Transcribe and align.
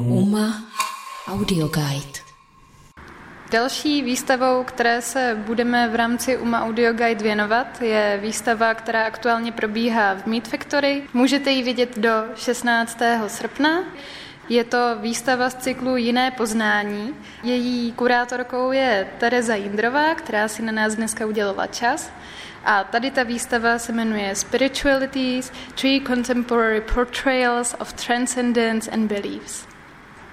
UMA 0.00 0.62
Audio 1.28 1.68
Guide. 1.68 2.18
Další 3.50 4.02
výstavou, 4.02 4.64
které 4.64 5.02
se 5.02 5.42
budeme 5.46 5.88
v 5.88 5.94
rámci 5.94 6.36
UMA 6.36 6.64
Audio 6.64 6.92
Guide 6.92 7.22
věnovat, 7.22 7.82
je 7.82 8.18
výstava, 8.22 8.74
která 8.74 9.04
aktuálně 9.04 9.52
probíhá 9.52 10.14
v 10.14 10.26
Meat 10.26 10.48
Factory. 10.48 11.02
Můžete 11.14 11.50
ji 11.50 11.62
vidět 11.62 11.98
do 11.98 12.10
16. 12.36 12.98
srpna. 13.26 13.84
Je 14.48 14.64
to 14.64 14.78
výstava 15.00 15.50
z 15.50 15.54
cyklu 15.54 15.96
Jiné 15.96 16.30
poznání. 16.30 17.14
Její 17.42 17.92
kurátorkou 17.92 18.72
je 18.72 19.08
Tereza 19.18 19.54
Jindrová, 19.54 20.14
která 20.14 20.48
si 20.48 20.62
na 20.62 20.72
nás 20.72 20.94
dneska 20.94 21.26
udělala 21.26 21.66
čas. 21.66 22.10
A 22.64 22.84
tady 22.84 23.10
ta 23.10 23.22
výstava 23.22 23.78
se 23.78 23.92
jmenuje 23.92 24.34
Spiritualities, 24.34 25.52
Three 25.74 26.00
Contemporary 26.06 26.80
Portrayals 26.80 27.74
of 27.78 27.92
Transcendence 27.92 28.90
and 28.90 29.06
Beliefs. 29.06 29.71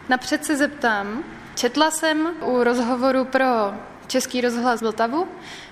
Napřed 0.09 0.45
se 0.45 0.55
zeptám, 0.55 1.23
četla 1.55 1.91
jsem 1.91 2.29
u 2.41 2.63
rozhovoru 2.63 3.25
pro 3.25 3.45
Český 4.07 4.41
rozhlas 4.41 4.81
Vltavu, 4.81 5.27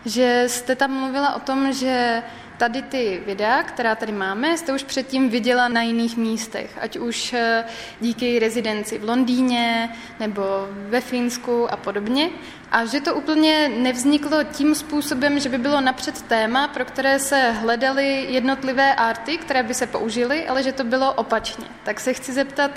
že 0.06 0.44
jste 0.48 0.76
tam 0.76 0.92
mluvila 0.92 1.36
o 1.36 1.40
tom, 1.40 1.74
že 1.74 2.24
Tady 2.58 2.82
ty 2.82 3.22
videa, 3.26 3.64
která 3.64 3.96
tady 3.96 4.12
máme, 4.12 4.58
jste 4.58 4.74
už 4.74 4.84
předtím 4.84 5.30
viděla 5.30 5.68
na 5.68 5.82
jiných 5.82 6.18
místech, 6.18 6.78
ať 6.82 6.98
už 6.98 7.34
eh, 7.34 7.66
díky 8.00 8.40
rezidenci 8.40 8.98
v 8.98 9.04
Londýně 9.04 9.90
nebo 10.20 10.44
ve 10.72 11.02
Finsku 11.02 11.74
a 11.74 11.78
podobně. 11.78 12.30
A 12.72 12.86
že 12.86 13.02
to 13.02 13.16
úplně 13.16 13.70
nevzniklo 13.70 14.44
tím 14.44 14.76
způsobem, 14.76 15.40
že 15.40 15.50
by 15.50 15.58
bylo 15.58 15.82
napřed 15.82 16.22
téma, 16.22 16.68
pro 16.68 16.86
které 16.86 17.20
se 17.20 17.52
hledaly 17.52 18.26
jednotlivé 18.30 18.96
arty, 18.96 19.38
které 19.38 19.64
by 19.64 19.74
se 19.74 19.88
použily, 19.88 20.48
ale 20.48 20.64
že 20.64 20.72
to 20.72 20.84
bylo 20.84 21.14
opačně. 21.14 21.66
Tak 21.84 22.00
se 22.00 22.14
chci 22.14 22.34
zeptat, 22.34 22.72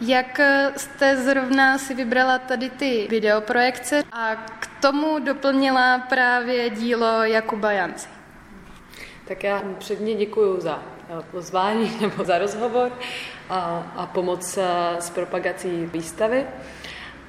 jak 0.00 0.40
jste 0.76 1.16
zrovna 1.16 1.78
si 1.78 1.94
vybrala 1.94 2.38
tady 2.38 2.70
ty 2.70 3.06
videoprojekce 3.10 4.02
a 4.12 4.34
k 4.36 4.66
tomu 4.80 5.18
doplnila 5.18 5.98
právě 5.98 6.70
dílo 6.70 7.22
Jakuba 7.22 7.72
Janci. 7.72 8.13
Tak 9.28 9.44
já 9.44 9.62
předně 9.78 10.14
děkuji 10.14 10.60
za 10.60 10.82
eh, 11.08 11.22
pozvání 11.30 11.92
nebo 12.00 12.24
za 12.24 12.38
rozhovor 12.38 12.92
a, 13.50 13.92
a 13.96 14.06
pomoc 14.06 14.58
eh, 14.58 14.96
s 14.98 15.10
propagací 15.10 15.86
výstavy. 15.86 16.46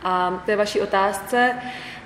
A 0.03 0.43
té 0.45 0.55
vaší 0.55 0.81
otázce, 0.81 1.55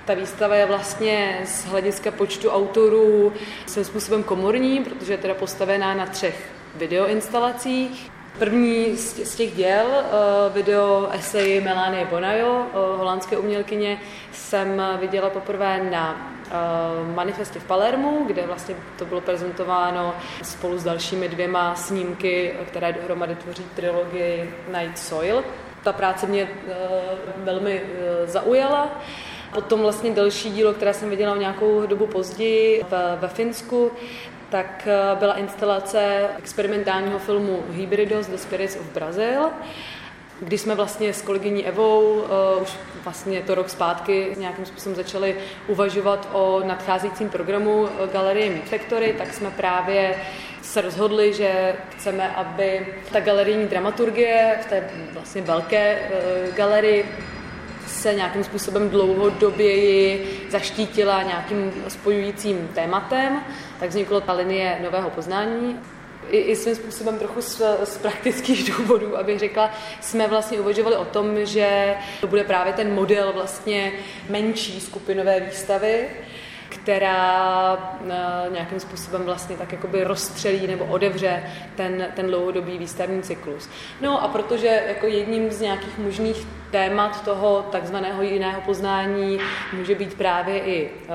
ta 0.04 0.14
výstava 0.14 0.54
je 0.54 0.66
vlastně 0.66 1.40
z 1.44 1.64
hlediska 1.64 2.10
počtu 2.10 2.50
autorů 2.50 3.32
svým 3.66 3.84
způsobem 3.84 4.22
komorní, 4.22 4.84
protože 4.84 5.12
je 5.12 5.18
teda 5.18 5.34
postavená 5.34 5.94
na 5.94 6.06
třech 6.06 6.52
videoinstalacích. 6.74 8.10
První 8.38 8.96
z 8.96 9.34
těch 9.34 9.56
děl, 9.56 9.86
eh, 9.86 10.52
video 10.52 11.08
esej 11.12 11.60
Melanie 11.60 12.04
Bonajo, 12.04 12.66
holandské 12.72 13.38
umělkyně, 13.38 14.00
jsem 14.32 14.82
viděla 15.00 15.30
poprvé 15.30 15.90
na 15.90 16.30
Eh, 16.52 17.14
manifestě 17.14 17.58
v 17.58 17.64
Palermu, 17.64 18.24
kde 18.26 18.46
vlastně 18.46 18.74
to 18.98 19.04
bylo 19.04 19.20
prezentováno 19.20 20.14
spolu 20.42 20.78
s 20.78 20.84
dalšími 20.84 21.28
dvěma 21.28 21.74
snímky, 21.74 22.54
které 22.66 22.92
dohromady 22.92 23.34
tvoří 23.34 23.62
trilogii 23.76 24.54
Night 24.78 24.98
Soil. 24.98 25.44
Ta 25.84 25.92
práce 25.92 26.26
mě 26.26 26.48
eh, 26.68 26.74
velmi 27.36 27.82
eh, 27.82 28.26
zaujala. 28.26 28.88
Potom 29.54 29.80
vlastně 29.80 30.10
další 30.10 30.50
dílo, 30.50 30.72
které 30.72 30.94
jsem 30.94 31.10
viděla 31.10 31.36
nějakou 31.36 31.86
dobu 31.86 32.06
později 32.06 32.84
ve 33.20 33.28
Finsku, 33.28 33.90
tak 34.50 34.88
byla 35.18 35.34
instalace 35.34 36.28
experimentálního 36.38 37.18
filmu 37.18 37.62
Hybridos, 37.70 38.26
The 38.26 38.36
Spirits 38.36 38.76
of 38.76 38.94
Brazil 38.94 39.50
když 40.40 40.60
jsme 40.60 40.74
vlastně 40.74 41.12
s 41.12 41.22
kolegyní 41.22 41.66
Evou 41.66 42.12
uh, 42.12 42.62
už 42.62 42.76
vlastně 43.04 43.40
to 43.40 43.54
rok 43.54 43.70
zpátky 43.70 44.34
nějakým 44.38 44.66
způsobem 44.66 44.96
začali 44.96 45.36
uvažovat 45.68 46.28
o 46.32 46.60
nadcházejícím 46.64 47.28
programu 47.28 47.88
eh, 47.88 48.08
Galerie 48.12 48.50
Meat 48.50 48.64
Factory, 48.64 49.14
tak 49.18 49.34
jsme 49.34 49.50
právě 49.50 50.14
se 50.62 50.80
rozhodli, 50.80 51.32
že 51.32 51.74
chceme, 51.90 52.30
aby 52.30 52.86
ta 53.12 53.20
galerijní 53.20 53.66
dramaturgie 53.66 54.58
v 54.62 54.66
té 54.66 54.90
vlastně 55.12 55.42
velké 55.42 55.98
uh, 56.00 56.54
galerii 56.54 57.06
se 57.86 58.14
nějakým 58.14 58.44
způsobem 58.44 58.90
dlouhodoběji 58.90 60.26
zaštítila 60.50 61.22
nějakým 61.22 61.72
spojujícím 61.88 62.68
tématem, 62.74 63.40
tak 63.80 63.88
vznikla 63.88 64.20
ta 64.20 64.32
linie 64.32 64.78
nového 64.82 65.10
poznání. 65.10 65.80
I, 66.30 66.38
i 66.38 66.56
svým 66.56 66.74
způsobem 66.74 67.18
trochu 67.18 67.40
z, 67.40 67.62
z 67.84 67.98
praktických 67.98 68.70
důvodů, 68.76 69.18
abych 69.18 69.38
řekla, 69.38 69.70
jsme 70.00 70.28
vlastně 70.28 70.60
uvažovali 70.60 70.96
o 70.96 71.04
tom, 71.04 71.46
že 71.46 71.94
to 72.20 72.26
bude 72.26 72.44
právě 72.44 72.72
ten 72.72 72.94
model 72.94 73.32
vlastně 73.32 73.92
menší 74.28 74.80
skupinové 74.80 75.40
výstavy, 75.40 76.08
která 76.70 77.78
eh, 78.10 78.50
nějakým 78.52 78.80
způsobem 78.80 79.22
vlastně 79.22 79.56
tak 79.56 79.72
jakoby 79.72 80.04
rozstřelí 80.04 80.66
nebo 80.66 80.84
odevře 80.84 81.42
ten, 81.76 82.06
ten 82.16 82.26
dlouhodobý 82.26 82.78
výstavní 82.78 83.22
cyklus. 83.22 83.68
No 84.00 84.22
a 84.22 84.28
protože 84.28 84.82
jako 84.88 85.06
jedním 85.06 85.50
z 85.50 85.60
nějakých 85.60 85.98
možných 85.98 86.46
témat 86.70 87.24
toho 87.24 87.62
takzvaného 87.72 88.22
jiného 88.22 88.60
poznání 88.60 89.38
může 89.72 89.94
být 89.94 90.14
právě 90.14 90.58
i 90.58 90.90
eh, 90.90 91.08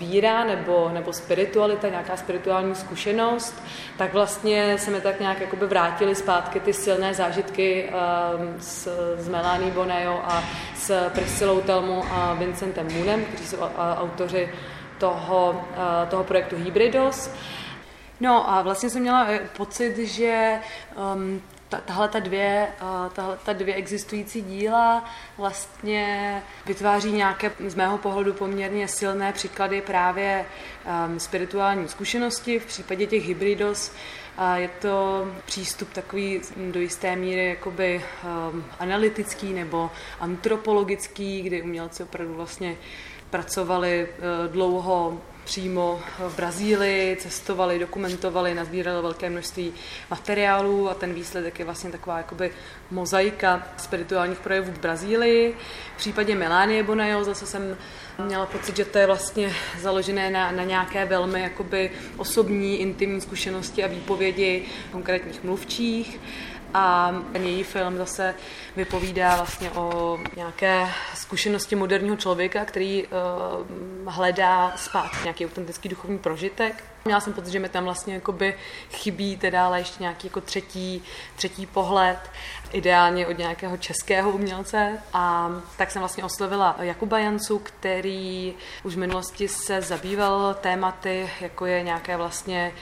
víra 0.00 0.44
nebo, 0.44 0.90
nebo 0.94 1.12
spiritualita, 1.12 1.88
nějaká 1.88 2.16
spirituální 2.16 2.74
zkušenost, 2.74 3.62
tak 3.98 4.12
vlastně 4.12 4.78
se 4.78 4.90
mi 4.90 5.00
tak 5.00 5.20
nějak 5.20 5.40
jakoby 5.40 5.66
vrátili 5.66 6.14
zpátky 6.14 6.60
ty 6.60 6.72
silné 6.72 7.14
zážitky 7.14 7.90
um, 7.90 8.54
s, 8.60 8.88
s 9.16 9.28
Melanie 9.28 9.72
Bonejo 9.72 10.20
a 10.24 10.44
s 10.76 11.10
Priscilou 11.10 11.60
Telmu 11.60 12.04
a 12.10 12.34
Vincentem 12.34 12.92
Moonem, 12.92 13.24
kteří 13.24 13.46
jsou 13.46 13.58
autoři 13.96 14.48
toho, 15.00 15.64
eh, 15.72 16.06
toho 16.06 16.24
projektu 16.24 16.56
Hybridos. 16.56 17.30
No 18.20 18.50
a 18.50 18.62
vlastně 18.62 18.90
jsem 18.90 19.02
měla 19.02 19.26
eh, 19.28 19.40
pocit, 19.56 19.98
že 19.98 20.60
um, 21.14 21.42
tahle 21.86 22.08
ta 22.08 22.18
dvě, 22.18 22.68
uh, 22.82 23.36
ta 23.44 23.52
dvě 23.52 23.74
existující 23.74 24.42
díla 24.42 25.04
vlastně 25.38 26.42
vytváří 26.66 27.12
nějaké 27.12 27.52
z 27.66 27.74
mého 27.74 27.98
pohledu 27.98 28.32
poměrně 28.32 28.88
silné 28.88 29.32
příklady 29.32 29.80
právě 29.80 30.46
um, 31.06 31.20
spirituální 31.20 31.88
zkušenosti. 31.88 32.58
V 32.58 32.66
případě 32.66 33.06
těch 33.06 33.26
hybridos 33.26 33.92
uh, 34.38 34.54
je 34.54 34.68
to 34.68 35.26
přístup 35.44 35.92
takový 35.92 36.40
do 36.72 36.80
jisté 36.80 37.16
míry 37.16 37.48
jakoby 37.48 38.04
um, 38.52 38.64
analytický 38.78 39.52
nebo 39.52 39.90
antropologický, 40.20 41.42
kdy 41.42 41.62
umělci 41.62 42.02
opravdu 42.02 42.34
vlastně 42.34 42.76
pracovali 43.30 44.08
eh, 44.08 44.48
dlouho 44.48 45.20
přímo 45.44 46.00
v 46.28 46.36
Brazílii, 46.36 47.16
cestovali, 47.16 47.78
dokumentovali, 47.78 48.54
nazbírali 48.54 49.02
velké 49.02 49.30
množství 49.30 49.72
materiálů 50.10 50.90
a 50.90 50.94
ten 50.94 51.14
výsledek 51.14 51.58
je 51.58 51.64
vlastně 51.64 51.90
taková 51.90 52.16
jakoby 52.18 52.50
mozaika 52.90 53.68
spirituálních 53.76 54.38
projevů 54.38 54.72
v 54.72 54.78
Brazílii. 54.78 55.56
V 55.94 55.96
případě 55.96 56.34
Melanie 56.34 56.82
Bonajo 56.82 57.24
zase 57.24 57.46
jsem 57.46 57.76
měla 58.26 58.46
pocit, 58.46 58.76
že 58.76 58.84
to 58.84 58.98
je 58.98 59.06
vlastně 59.06 59.52
založené 59.80 60.30
na, 60.30 60.52
na 60.52 60.64
nějaké 60.64 61.04
velmi 61.04 61.42
jakoby 61.42 61.90
osobní, 62.16 62.80
intimní 62.80 63.20
zkušenosti 63.20 63.84
a 63.84 63.86
výpovědi 63.86 64.64
konkrétních 64.92 65.44
mluvčích 65.44 66.20
a 66.74 67.14
ten 67.32 67.42
její 67.44 67.64
film 67.64 67.96
zase 67.96 68.34
vypovídá 68.76 69.36
vlastně 69.36 69.70
o 69.70 70.18
nějaké 70.36 70.86
zkušenosti 71.14 71.76
moderního 71.76 72.16
člověka, 72.16 72.64
který 72.64 73.06
uh, 73.06 73.12
hledá 74.06 74.72
spát 74.76 75.10
nějaký 75.22 75.46
autentický 75.46 75.88
duchovní 75.88 76.18
prožitek. 76.18 76.84
Měla 77.04 77.20
jsem 77.20 77.32
pocit, 77.32 77.50
že 77.50 77.58
mi 77.58 77.68
tam 77.68 77.84
vlastně 77.84 78.14
jakoby 78.14 78.54
chybí 78.90 79.36
teda 79.36 79.66
ale 79.66 79.80
ještě 79.80 80.02
nějaký 80.02 80.26
jako 80.26 80.40
třetí, 80.40 81.02
třetí 81.36 81.66
pohled, 81.66 82.18
ideálně 82.72 83.26
od 83.26 83.38
nějakého 83.38 83.76
českého 83.76 84.30
umělce. 84.30 84.98
A 85.12 85.50
tak 85.76 85.90
jsem 85.90 86.00
vlastně 86.00 86.24
oslovila 86.24 86.76
Jakuba 86.80 87.18
Jancu, 87.18 87.58
který 87.58 88.54
už 88.82 88.94
v 88.94 88.98
minulosti 88.98 89.48
se 89.48 89.82
zabýval 89.82 90.54
tématy, 90.60 91.30
jako 91.40 91.66
je 91.66 91.82
nějaké 91.82 92.16
vlastně 92.16 92.72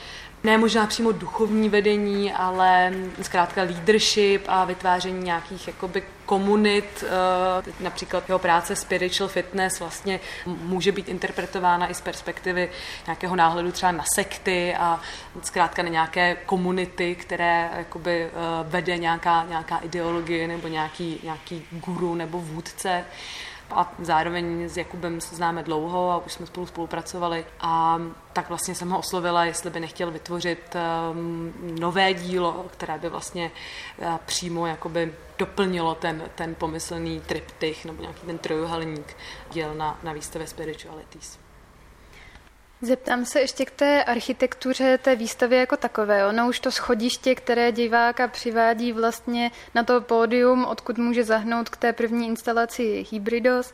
ne 0.43 0.57
možná 0.57 0.87
přímo 0.87 1.11
duchovní 1.11 1.69
vedení, 1.69 2.33
ale 2.33 2.93
zkrátka 3.21 3.63
leadership 3.63 4.45
a 4.47 4.65
vytváření 4.65 5.23
nějakých 5.23 5.67
jakoby 5.67 6.03
komunit, 6.29 7.03
eh, 7.03 7.83
například 7.83 8.29
jeho 8.29 8.39
práce 8.39 8.75
Spiritual 8.75 9.29
Fitness 9.29 9.79
vlastně 9.79 10.19
může 10.45 10.91
být 10.91 11.09
interpretována 11.09 11.89
i 11.89 11.93
z 11.93 12.01
perspektivy 12.01 12.69
nějakého 13.07 13.35
náhledu 13.35 13.71
třeba 13.71 13.91
na 13.91 14.03
sekty 14.15 14.75
a 14.75 15.01
zkrátka 15.43 15.83
na 15.83 15.89
nějaké 15.89 16.35
komunity, 16.45 17.15
které 17.15 17.69
jakoby 17.77 18.23
eh, 18.23 18.29
vede 18.63 18.97
nějaká, 18.97 19.45
nějaká 19.49 19.77
ideologie 19.77 20.47
nebo 20.47 20.67
nějaký, 20.67 21.19
nějaký 21.23 21.65
guru 21.71 22.15
nebo 22.15 22.39
vůdce. 22.39 23.05
A 23.71 23.93
zároveň 23.99 24.69
s 24.69 24.77
Jakubem 24.77 25.21
se 25.21 25.35
známe 25.35 25.63
dlouho 25.63 26.11
a 26.11 26.17
už 26.17 26.33
jsme 26.33 26.45
spolu 26.45 26.65
spolupracovali 26.65 27.45
a 27.59 27.99
tak 28.33 28.49
vlastně 28.49 28.75
jsem 28.75 28.89
ho 28.89 28.99
oslovila, 28.99 29.45
jestli 29.45 29.69
by 29.69 29.79
nechtěl 29.79 30.11
vytvořit 30.11 30.75
um, 31.11 31.53
nové 31.79 32.13
dílo, 32.13 32.65
které 32.71 32.97
by 32.97 33.09
vlastně 33.09 33.51
uh, 33.97 34.17
přímo 34.25 34.67
jakoby 34.67 35.13
doplnilo 35.37 35.95
ten, 35.95 36.23
ten 36.35 36.55
pomyslný 36.55 37.21
triptych 37.21 37.85
nebo 37.85 38.01
nějaký 38.01 38.25
ten 38.25 38.37
trojuhelník 38.37 39.17
děl 39.51 39.73
na, 39.73 39.99
na 40.03 40.13
výstavě 40.13 40.47
Spiritualities. 40.47 41.48
Zeptám 42.81 43.25
se 43.25 43.39
ještě 43.39 43.65
k 43.65 43.71
té 43.71 44.03
architektuře 44.03 44.97
té 44.97 45.15
výstavy 45.15 45.55
jako 45.55 45.77
takové. 45.77 46.25
Ono 46.25 46.47
už 46.47 46.59
to 46.59 46.71
schodiště, 46.71 47.35
které 47.35 47.71
diváka 47.71 48.27
přivádí 48.27 48.91
vlastně 48.93 49.51
na 49.75 49.83
to 49.83 50.01
pódium, 50.01 50.65
odkud 50.65 50.97
může 50.97 51.23
zahnout 51.23 51.69
k 51.69 51.77
té 51.77 51.93
první 51.93 52.27
instalaci 52.27 53.05
Hybridos 53.11 53.73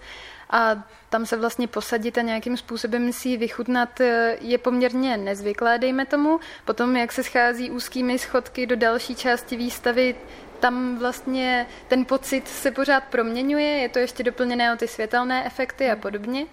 a 0.50 0.84
tam 1.10 1.26
se 1.26 1.38
vlastně 1.38 1.68
posadit 1.68 2.18
a 2.18 2.22
nějakým 2.22 2.58
způsobem 2.58 3.14
si 3.14 3.38
vychutnat 3.38 4.02
je 4.42 4.58
poměrně 4.58 5.18
nezvyklé, 5.18 5.80
dejme 5.80 6.06
tomu. 6.06 6.40
Potom, 6.66 6.96
jak 6.96 7.12
se 7.12 7.24
schází 7.24 7.72
úzkými 7.72 8.20
schodky 8.20 8.66
do 8.66 8.76
další 8.76 9.16
části 9.16 9.56
výstavy, 9.56 10.16
tam 10.60 10.98
vlastně 10.98 11.68
ten 11.88 12.06
pocit 12.06 12.48
se 12.48 12.72
pořád 12.72 13.04
proměňuje, 13.04 13.68
je 13.68 13.90
to 13.90 14.00
ještě 14.00 14.24
doplněné 14.24 14.74
o 14.74 14.78
ty 14.78 14.88
světelné 14.88 15.46
efekty 15.46 15.92
a 15.92 15.96
podobně. 15.96 16.46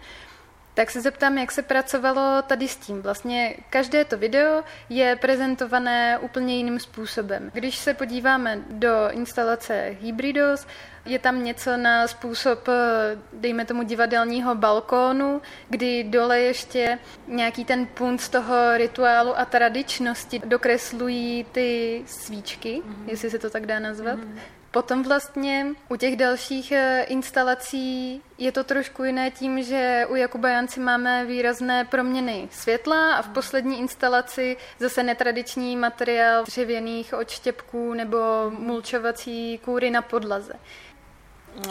Tak 0.74 0.90
se 0.90 1.00
zeptám, 1.00 1.38
jak 1.38 1.52
se 1.52 1.62
pracovalo 1.62 2.42
tady 2.42 2.68
s 2.68 2.76
tím. 2.76 3.02
Vlastně 3.02 3.56
každé 3.70 4.04
to 4.04 4.18
video 4.18 4.62
je 4.88 5.16
prezentované 5.16 6.18
úplně 6.18 6.56
jiným 6.56 6.80
způsobem. 6.80 7.50
Když 7.54 7.76
se 7.76 7.94
podíváme 7.94 8.58
do 8.70 9.10
instalace 9.10 9.96
Hybridos, 10.00 10.66
je 11.04 11.18
tam 11.18 11.44
něco 11.44 11.76
na 11.76 12.08
způsob, 12.08 12.68
dejme 13.32 13.64
tomu, 13.64 13.82
divadelního 13.82 14.54
balkónu, 14.54 15.42
kdy 15.68 16.04
dole 16.04 16.40
ještě 16.40 16.98
nějaký 17.28 17.64
ten 17.64 17.86
punt 17.86 18.20
z 18.20 18.28
toho 18.28 18.76
rituálu 18.76 19.38
a 19.38 19.44
tradičnosti 19.44 20.42
dokreslují 20.44 21.46
ty 21.52 22.02
svíčky, 22.06 22.82
mm-hmm. 22.86 23.08
jestli 23.10 23.30
se 23.30 23.38
to 23.38 23.50
tak 23.50 23.66
dá 23.66 23.78
nazvat. 23.78 24.18
Mm-hmm. 24.18 24.38
Potom 24.72 25.02
vlastně 25.02 25.66
u 25.88 25.96
těch 25.96 26.16
dalších 26.16 26.72
eh, 26.72 27.02
instalací 27.08 28.22
je 28.38 28.52
to 28.52 28.64
trošku 28.64 29.04
jiné 29.04 29.30
tím, 29.30 29.62
že 29.62 30.06
u 30.08 30.16
Jakuba 30.16 30.48
Janci 30.48 30.80
máme 30.80 31.24
výrazné 31.24 31.84
proměny 31.84 32.48
světla 32.50 33.14
a 33.14 33.22
v 33.22 33.28
poslední 33.28 33.78
instalaci 33.78 34.56
zase 34.78 35.02
netradiční 35.02 35.76
materiál 35.76 36.44
dřevěných 36.44 37.14
odštěpků 37.14 37.94
nebo 37.94 38.18
mulčovací 38.50 39.58
kůry 39.64 39.90
na 39.90 40.02
podlaze. 40.02 40.52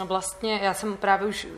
Vlastně 0.04 0.60
já 0.62 0.74
jsem 0.74 0.96
právě 0.96 1.28
už 1.28 1.44
eh, 1.44 1.50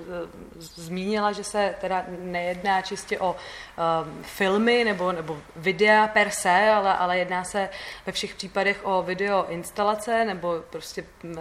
zmínila, 0.59 1.33
že 1.33 1.45
se 1.45 1.75
teda 1.81 2.05
nejedná 2.09 2.83
čistě 2.83 3.19
o 3.19 3.37
um, 3.37 4.23
filmy 4.23 4.85
nebo, 4.85 5.13
nebo 5.13 5.39
videa 5.57 6.07
per 6.07 6.31
se, 6.31 6.71
ale, 6.71 6.97
ale 6.97 7.19
jedná 7.19 7.45
se 7.45 7.69
ve 8.07 8.13
všech 8.13 8.35
případech 8.35 8.81
o 8.83 9.03
video 9.03 9.47
instalace 9.49 10.25
nebo 10.25 10.63
prostě 10.71 11.05
uh, 11.25 11.39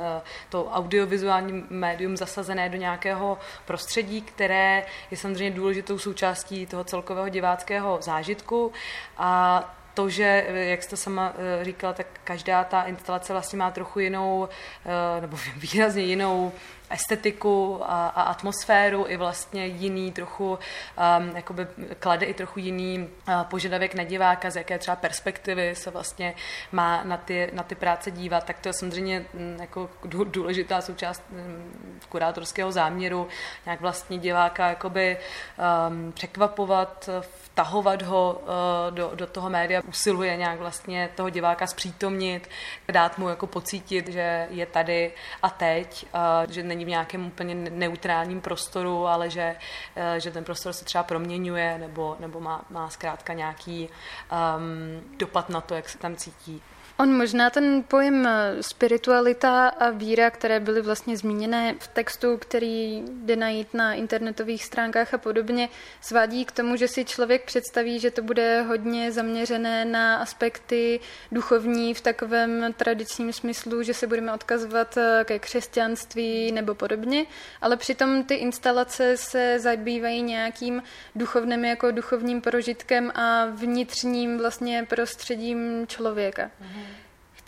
to 0.50 0.65
audiovizuální 0.65 1.65
médium 1.69 2.18
zasazené 2.18 2.69
do 2.69 2.77
nějakého 2.77 3.38
prostředí, 3.65 4.21
které 4.21 4.86
je 5.12 5.18
samozřejmě 5.18 5.51
důležitou 5.51 5.97
součástí 5.97 6.65
toho 6.65 6.83
celkového 6.83 7.29
diváckého 7.29 7.97
zážitku. 8.01 8.71
A 9.18 9.82
to, 9.94 10.10
že, 10.10 10.45
jak 10.50 10.84
jste 10.84 10.98
sama 10.98 11.34
eh, 11.62 11.66
říkala, 11.66 11.94
tak 11.94 12.07
každá 12.24 12.63
ta 12.63 12.84
instalace 12.84 13.34
vlastně 13.34 13.60
má 13.60 13.72
trochu 13.72 14.00
jinou, 14.00 14.50
eh, 14.86 15.22
nebo 15.22 15.38
výrazně 15.57 16.04
jinou 16.04 16.51
estetiku 16.94 17.81
a, 17.84 18.07
a 18.07 18.22
atmosféru 18.22 19.06
i 19.07 19.18
vlastně 19.18 19.66
jiný 19.66 20.12
trochu, 20.12 20.50
um, 20.50 21.36
jakoby 21.36 21.68
klade 22.00 22.25
i 22.25 22.34
trochu 22.34 22.60
jiný 22.60 23.10
uh, 23.28 23.44
požadavek 23.44 23.95
na 23.95 24.04
diváka, 24.04 24.50
z 24.50 24.56
jaké 24.56 24.80
třeba 24.80 24.95
perspektivy 24.95 25.75
se 25.75 25.92
vlastně 25.92 26.36
má 26.72 27.04
na 27.04 27.18
ty, 27.18 27.50
na 27.54 27.63
ty 27.63 27.75
práce 27.75 28.12
dívat, 28.12 28.44
tak 28.44 28.60
to 28.60 28.69
je 28.69 28.74
samozřejmě 28.74 29.25
um, 29.34 29.62
jako 29.62 29.90
důležitá 30.25 30.81
součást 30.81 31.24
um, 31.31 32.00
kurátorského 32.10 32.72
záměru, 32.72 33.28
nějak 33.66 33.81
vlastně 33.81 34.18
diváka 34.18 34.68
jakoby 34.68 35.18
um, 35.18 36.12
překvapovat, 36.12 37.10
vtahovat 37.54 38.01
ho 38.01 38.42
uh, 38.42 38.96
do, 38.96 39.12
do 39.16 39.28
toho 39.28 39.50
média, 39.50 39.81
usiluje 39.88 40.38
nějak 40.38 40.60
vlastně 40.60 41.10
toho 41.16 41.30
diváka 41.30 41.68
zpřítomnit, 41.68 42.50
dát 42.92 43.18
mu 43.18 43.30
jako 43.30 43.48
pocítit, 43.48 44.07
že 44.07 44.48
je 44.50 44.66
tady 44.66 45.12
a 45.42 45.50
teď, 45.50 46.06
uh, 46.13 46.51
že 46.51 46.63
není 46.63 46.82
v 46.85 46.89
nějakém 46.89 47.25
úplně 47.25 47.56
neutrálním 47.56 48.41
prostoru, 48.41 49.07
ale 49.07 49.30
že, 49.30 49.56
uh, 49.97 50.19
že 50.19 50.31
ten 50.31 50.44
prostor 50.44 50.74
se 50.74 50.85
třeba 50.85 51.03
proměňuje 51.03 51.77
nebo, 51.77 52.18
nebo 52.19 52.39
má, 52.39 52.65
má 52.69 52.89
zkrátka 52.89 53.33
nějaký 53.33 53.89
um, 53.89 55.18
dopad 55.18 55.50
na 55.50 55.62
to, 55.62 55.75
jak 55.75 55.89
se 55.89 55.97
tam 55.97 56.15
cítí. 56.15 56.62
On 56.98 57.18
možná 57.18 57.50
ten 57.50 57.84
pojem 57.84 58.28
eh, 58.28 58.63
spiritualita 58.63 59.68
a 59.68 59.90
víra, 59.90 60.30
které 60.30 60.60
byly 60.60 60.81
vlastně 60.81 61.18
zmíněné 61.18 61.75
v 61.80 61.88
textu, 61.88 62.38
který 62.38 63.04
jde 63.12 63.36
najít 63.36 63.74
na 63.74 63.94
internetových 63.94 64.66
stránkách 64.66 65.13
a 65.13 65.18
podobně, 65.18 65.69
svádí 66.01 66.45
k 66.45 66.51
tomu, 66.51 66.75
že 66.75 66.88
si 66.88 67.06
člověk 67.06 67.45
představí, 67.45 68.00
že 68.00 68.12
to 68.12 68.22
bude 68.22 68.62
hodně 68.62 69.12
zaměřené 69.12 69.86
na 69.86 70.18
aspekty 70.18 71.00
duchovní 71.31 71.94
v 71.94 72.01
takovém 72.01 72.74
tradičním 72.74 73.34
smyslu, 73.34 73.84
že 73.84 73.94
se 73.94 74.07
budeme 74.07 74.34
odkazovat 74.34 74.98
eh, 74.98 75.24
ke 75.25 75.39
křesťanství 75.39 76.51
nebo 76.51 76.75
podobně, 76.75 77.25
ale 77.62 77.78
přitom 77.78 78.24
ty 78.24 78.36
instalace 78.36 79.18
se 79.18 79.60
zabývají 79.60 80.22
nějakým 80.22 80.84
duchovným 81.16 81.66
jako 81.66 81.92
duchovním 81.92 82.42
prožitkem 82.42 83.12
a 83.16 83.46
vnitřním 83.46 84.38
vlastně 84.38 84.86
prostředím 84.89 85.88
člověka. 85.88 86.44
Mm-hmm. 86.44 86.82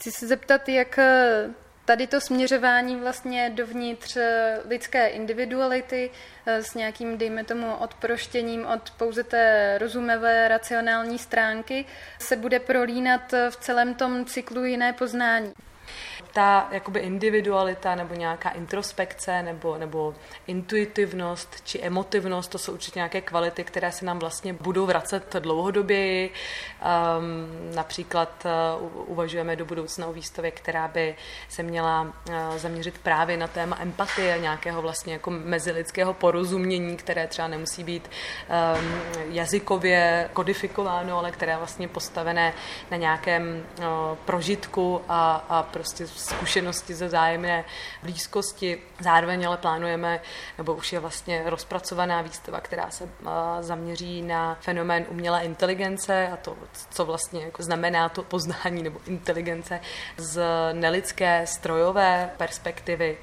Chci 0.05 0.11
se 0.11 0.27
zeptat, 0.27 0.69
jak 0.69 0.99
eh, 0.99 1.49
tady 1.85 2.07
to 2.07 2.21
směřování 2.21 2.95
vlastně 2.95 3.49
dovnitř 3.49 4.17
eh, 4.17 4.59
lidské 4.69 5.07
individuality 5.07 6.11
eh, 6.45 6.63
s 6.63 6.73
nějakým, 6.73 7.17
dejme 7.17 7.43
tomu, 7.43 7.75
odproštěním 7.75 8.65
od 8.65 8.91
pouze 8.91 9.23
té 9.23 9.77
rozumevé, 9.77 10.47
racionální 10.47 11.19
stránky 11.19 11.85
se 12.19 12.35
bude 12.35 12.59
prolínat 12.59 13.33
v 13.49 13.55
celém 13.55 13.93
tom 13.93 14.25
cyklu 14.25 14.63
jiné 14.63 14.93
poznání 14.93 15.53
ta 16.33 16.68
jakoby 16.71 17.00
individualita 17.00 17.95
nebo 17.95 18.15
nějaká 18.15 18.50
introspekce 18.50 19.44
nebo, 19.44 19.77
nebo 19.77 20.15
intuitivnost 20.47 21.62
či 21.63 21.81
emotivnost, 21.81 22.51
to 22.51 22.57
jsou 22.57 22.74
určitě 22.74 23.00
nějaké 23.00 23.21
kvality, 23.21 23.63
které 23.63 23.92
se 23.92 24.06
nám 24.06 24.19
vlastně 24.19 24.53
budou 24.53 24.86
vracet 24.86 25.36
dlouhodoběji. 25.39 26.30
Um, 26.30 27.75
například 27.75 28.45
uh, 28.81 29.12
uvažujeme 29.12 29.56
do 29.56 29.65
budoucna 29.65 30.07
o 30.07 30.13
výstavě, 30.13 30.51
která 30.51 30.88
by 30.88 31.15
se 31.50 31.63
měla 31.63 32.01
uh, 32.01 32.57
zaměřit 32.57 32.98
právě 32.98 33.38
na 33.38 33.48
téma 33.48 33.77
empatie, 33.81 34.38
nějakého 34.41 34.81
vlastně 34.81 35.13
jako 35.13 35.31
mezilidského 35.31 36.13
porozumění, 36.13 36.98
které 36.98 37.27
třeba 37.27 37.48
nemusí 37.48 37.84
být 37.84 38.10
um, 38.10 39.01
jazykově 39.34 40.29
kodifikováno, 40.34 41.17
ale 41.17 41.31
které 41.31 41.51
je 41.51 41.58
vlastně 41.58 41.88
postavené 41.88 42.53
na 42.91 42.98
nějakém 42.98 43.65
uh, 43.77 43.86
prožitku 44.25 45.01
a, 45.10 45.46
a 45.50 45.63
prostě 45.63 45.85
zkušenosti 46.06 46.94
ze 46.94 47.10
zájemné 47.10 47.65
blízkosti. 48.04 48.82
Zároveň 49.00 49.48
ale 49.48 49.58
plánujeme, 49.58 50.20
nebo 50.58 50.74
už 50.74 50.94
je 50.94 51.00
vlastně 51.00 51.44
rozpracovaná 51.46 52.22
výstava, 52.22 52.62
která 52.62 52.89
se 52.89 53.10
zaměří 53.60 54.22
na 54.22 54.58
fenomén 54.62 55.06
umělé 55.10 55.44
inteligence 55.44 56.30
a 56.34 56.38
to, 56.38 56.58
co 56.89 57.06
vlastně 57.06 57.44
jako 57.44 57.63
znamená 57.63 58.10
to 58.10 58.24
poznání 58.24 58.84
nebo 58.84 59.00
inteligence 59.08 59.80
z 60.18 60.44
nelidské 60.74 61.48
strojové 61.48 62.30
perspektivy 62.38 63.18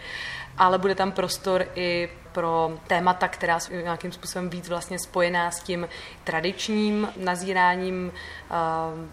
ale 0.59 0.79
bude 0.79 0.95
tam 0.95 1.13
prostor 1.13 1.67
i 1.75 2.09
pro 2.33 2.79
témata, 2.87 3.29
která 3.29 3.61
jsou 3.61 3.73
nějakým 3.73 4.13
způsobem 4.13 4.51
víc 4.51 4.69
vlastně 4.69 4.99
spojená 4.99 5.51
s 5.51 5.63
tím 5.63 5.89
tradičním 6.25 7.09
nazíráním 7.17 8.13
uh, 8.13 8.57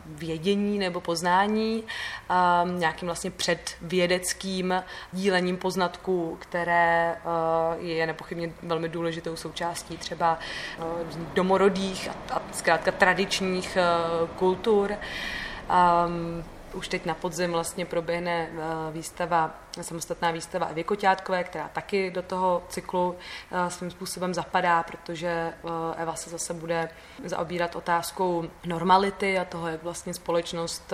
vědění 0.06 0.80
nebo 0.80 1.02
poznání, 1.02 1.84
uh, 2.30 2.72
nějakým 2.80 3.08
vlastně 3.08 3.32
předvědeckým 3.32 4.84
dílením 5.12 5.58
poznatků, 5.58 6.38
které 6.42 7.16
uh, 7.26 7.86
je 7.86 8.08
nepochybně 8.08 8.54
velmi 8.64 8.90
důležitou 8.90 9.36
součástí 9.36 9.98
třeba 9.98 10.40
domorodých 11.34 12.10
a, 12.34 12.42
zkrátka 12.52 12.92
tradičních 12.92 13.78
kultur. 14.36 14.94
Um, 16.08 16.44
už 16.74 16.88
teď 16.88 17.06
na 17.06 17.14
podzim 17.14 17.52
vlastně 17.52 17.86
proběhne 17.86 18.50
eh, 18.52 18.92
výstava, 18.92 19.56
samostatná 19.82 20.32
výstava 20.32 20.66
Evy 20.66 20.84
Koťátkové, 20.84 21.44
která 21.44 21.70
taky 21.70 22.12
do 22.12 22.22
toho 22.22 22.64
cyklu 22.70 23.16
eh, 23.52 23.70
svým 23.70 23.92
způsobem 23.92 24.34
zapadá, 24.34 24.84
protože 24.84 25.28
eh, 25.28 25.54
Eva 25.98 26.16
se 26.16 26.30
zase 26.30 26.54
bude 26.54 26.90
zaobírat 27.26 27.76
otázkou 27.76 28.44
normality 28.66 29.40
a 29.40 29.46
toho, 29.46 29.68
jak 29.68 29.84
vlastně 29.84 30.14
společnost 30.14 30.94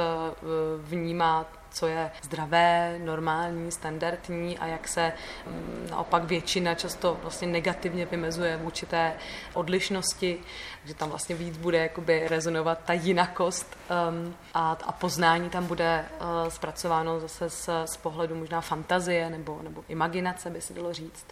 vnímá 0.78 1.46
co 1.76 1.88
je 1.88 2.12
zdravé, 2.22 3.00
normální, 3.04 3.72
standardní 3.72 4.58
a 4.58 4.66
jak 4.66 4.88
se 4.88 5.14
mm, 5.48 5.88
naopak 5.92 6.24
většina 6.24 6.76
často 6.76 7.18
vlastně 7.22 7.48
negativně 7.48 8.06
vymezuje 8.06 8.58
v 8.58 8.66
určité 8.66 9.14
odlišnosti, 9.54 10.40
že 10.86 10.94
tam 10.94 11.10
vlastně 11.10 11.36
víc 11.36 11.58
bude 11.58 11.78
jakoby 11.78 12.28
rezonovat 12.28 12.80
ta 12.86 12.94
jinakost 12.94 13.78
um, 14.10 14.36
a, 14.54 14.78
a 14.84 14.92
poznání 14.92 15.50
tam 15.50 15.66
bude 15.66 16.06
uh, 16.22 16.50
zpracováno 16.50 17.20
zase 17.20 17.50
z, 17.50 17.70
z 17.86 17.98
pohledu 17.98 18.36
možná 18.36 18.62
fantazie 18.62 19.30
nebo, 19.30 19.60
nebo 19.64 19.84
imaginace, 19.88 20.50
by 20.50 20.62
se 20.62 20.74
dalo 20.74 20.94
říct. 20.94 21.26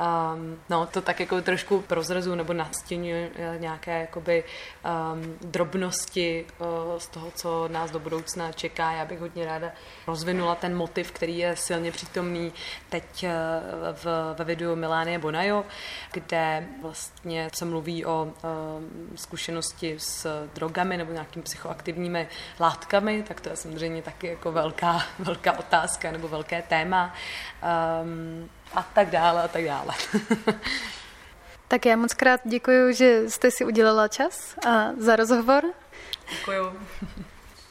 Um, 0.00 0.60
no, 0.70 0.86
to 0.86 1.02
tak 1.02 1.20
jako 1.20 1.42
trošku 1.42 1.80
prozrazu 1.80 2.34
nebo 2.34 2.52
nastěňuje 2.52 3.30
nějaké 3.58 4.00
jakoby 4.00 4.44
um, 4.44 5.38
drobnosti 5.50 6.46
uh, 6.58 6.66
z 6.98 7.08
toho, 7.08 7.30
co 7.30 7.68
nás 7.68 7.90
do 7.90 7.98
budoucna 7.98 8.52
čeká. 8.52 8.92
Já 8.92 9.04
bych 9.04 9.20
hodně 9.20 9.46
ráda 9.46 9.72
rozvinula 10.06 10.54
ten 10.54 10.76
motiv, 10.76 11.12
který 11.12 11.38
je 11.38 11.56
silně 11.56 11.92
přítomný 11.92 12.52
teď 12.88 13.24
uh, 13.24 13.30
v, 13.92 14.34
ve 14.38 14.44
videu 14.44 14.76
Milánie 14.76 15.18
Bonajo, 15.18 15.64
kde 16.12 16.66
vlastně 16.82 17.50
se 17.52 17.64
mluví 17.64 18.04
o 18.04 18.22
um, 18.24 18.32
zkušenosti 19.16 19.94
s 19.98 20.48
drogami 20.54 20.96
nebo 20.96 21.12
nějakými 21.12 21.42
psychoaktivními 21.42 22.28
látkami, 22.60 23.22
tak 23.22 23.40
to 23.40 23.48
je 23.48 23.56
samozřejmě 23.56 24.02
taky 24.02 24.26
jako 24.26 24.52
velká, 24.52 25.02
velká 25.18 25.58
otázka 25.58 26.10
nebo 26.10 26.28
velké 26.28 26.62
téma. 26.62 27.14
Um, 28.02 28.50
a 28.74 28.82
tak 28.82 29.10
dále 29.10 29.42
a 29.42 29.48
tak 29.48 29.64
dále. 29.64 29.94
tak 31.68 31.86
já 31.86 31.96
moc 31.96 32.14
krát 32.14 32.40
děkuji, 32.44 32.94
že 32.94 33.30
jste 33.30 33.50
si 33.50 33.64
udělala 33.64 34.08
čas 34.08 34.54
a 34.66 34.92
za 34.98 35.16
rozhovor. 35.16 35.64
Děkuji. 36.30 36.80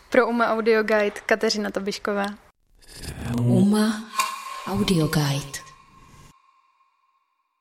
Pro 0.09 0.27
UMA 0.27 0.47
Audio 0.47 0.83
Guide 0.83 1.21
Kateřina 1.25 1.71
Tobišková. 1.71 2.25
UMA 3.39 4.03
Audio 4.67 5.07
Guide. 5.07 5.62